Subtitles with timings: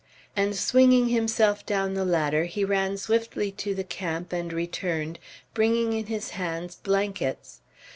[0.35, 5.19] And swinging himself down the ladder, he ran swiftly to the camp, and returned,
[5.53, 7.59] bringing in his hands blankets.